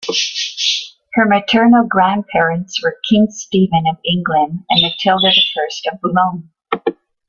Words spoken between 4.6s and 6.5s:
and Matilda I of Boulogne.